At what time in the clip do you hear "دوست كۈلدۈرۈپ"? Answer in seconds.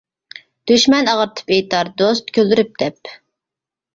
2.03-2.71